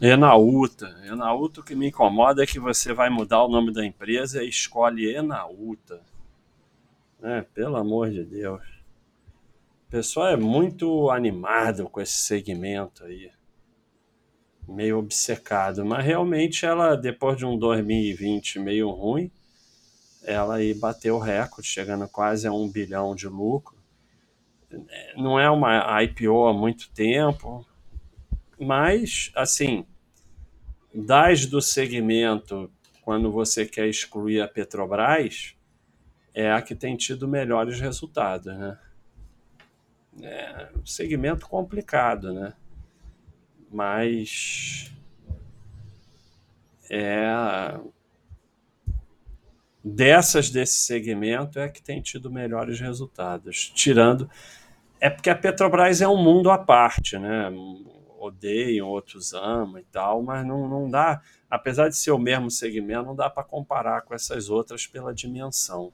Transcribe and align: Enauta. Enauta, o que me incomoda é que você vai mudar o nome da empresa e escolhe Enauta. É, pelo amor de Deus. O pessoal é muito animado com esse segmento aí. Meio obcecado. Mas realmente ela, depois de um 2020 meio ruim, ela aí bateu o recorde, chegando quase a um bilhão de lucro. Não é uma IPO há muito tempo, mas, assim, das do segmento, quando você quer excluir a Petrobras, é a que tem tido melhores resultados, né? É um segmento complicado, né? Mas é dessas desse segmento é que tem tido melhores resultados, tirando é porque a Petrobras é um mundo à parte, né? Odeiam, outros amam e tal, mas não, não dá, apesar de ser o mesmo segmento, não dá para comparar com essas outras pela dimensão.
Enauta. 0.00 0.96
Enauta, 1.04 1.60
o 1.60 1.64
que 1.64 1.74
me 1.74 1.88
incomoda 1.88 2.42
é 2.42 2.46
que 2.46 2.60
você 2.60 2.92
vai 2.92 3.10
mudar 3.10 3.42
o 3.42 3.48
nome 3.48 3.72
da 3.72 3.84
empresa 3.84 4.44
e 4.44 4.48
escolhe 4.48 5.12
Enauta. 5.12 6.00
É, 7.20 7.42
pelo 7.42 7.76
amor 7.76 8.10
de 8.10 8.22
Deus. 8.22 8.62
O 9.88 9.90
pessoal 9.90 10.28
é 10.28 10.36
muito 10.36 11.10
animado 11.10 11.88
com 11.88 12.00
esse 12.00 12.12
segmento 12.12 13.04
aí. 13.04 13.30
Meio 14.68 14.98
obcecado. 14.98 15.84
Mas 15.84 16.04
realmente 16.04 16.64
ela, 16.64 16.94
depois 16.94 17.36
de 17.36 17.44
um 17.44 17.58
2020 17.58 18.60
meio 18.60 18.90
ruim, 18.90 19.32
ela 20.22 20.56
aí 20.56 20.74
bateu 20.74 21.16
o 21.16 21.20
recorde, 21.20 21.66
chegando 21.66 22.06
quase 22.06 22.46
a 22.46 22.52
um 22.52 22.70
bilhão 22.70 23.16
de 23.16 23.26
lucro. 23.26 23.76
Não 25.16 25.40
é 25.40 25.50
uma 25.50 26.02
IPO 26.02 26.46
há 26.46 26.52
muito 26.52 26.90
tempo, 26.90 27.66
mas, 28.58 29.30
assim, 29.34 29.86
das 30.92 31.46
do 31.46 31.60
segmento, 31.60 32.70
quando 33.02 33.30
você 33.30 33.64
quer 33.64 33.88
excluir 33.88 34.40
a 34.40 34.48
Petrobras, 34.48 35.54
é 36.34 36.52
a 36.52 36.60
que 36.62 36.74
tem 36.74 36.96
tido 36.96 37.28
melhores 37.28 37.80
resultados, 37.80 38.54
né? 38.56 38.78
É 40.22 40.68
um 40.76 40.84
segmento 40.84 41.46
complicado, 41.48 42.32
né? 42.32 42.52
Mas 43.70 44.90
é 46.90 47.78
dessas 49.84 50.50
desse 50.50 50.80
segmento 50.80 51.58
é 51.58 51.68
que 51.68 51.82
tem 51.82 52.00
tido 52.02 52.30
melhores 52.30 52.80
resultados, 52.80 53.70
tirando 53.74 54.28
é 55.00 55.08
porque 55.08 55.30
a 55.30 55.36
Petrobras 55.36 56.00
é 56.00 56.08
um 56.08 56.22
mundo 56.22 56.50
à 56.50 56.58
parte, 56.58 57.18
né? 57.18 57.50
Odeiam, 58.18 58.88
outros 58.88 59.32
amam 59.32 59.78
e 59.78 59.84
tal, 59.84 60.22
mas 60.22 60.46
não, 60.46 60.68
não 60.68 60.90
dá, 60.90 61.22
apesar 61.48 61.88
de 61.88 61.96
ser 61.96 62.10
o 62.10 62.18
mesmo 62.18 62.50
segmento, 62.50 63.06
não 63.06 63.14
dá 63.14 63.30
para 63.30 63.44
comparar 63.44 64.02
com 64.02 64.14
essas 64.14 64.50
outras 64.50 64.86
pela 64.86 65.14
dimensão. 65.14 65.92